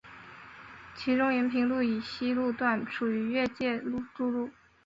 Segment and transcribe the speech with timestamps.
[0.95, 3.79] 其中延平路以西路段属于越界
[4.17, 4.49] 筑路。